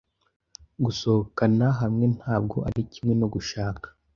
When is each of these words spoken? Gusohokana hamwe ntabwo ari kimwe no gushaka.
Gusohokana 0.85 1.65
hamwe 1.79 2.05
ntabwo 2.17 2.57
ari 2.67 2.81
kimwe 2.91 3.13
no 3.21 3.27
gushaka. 3.33 3.87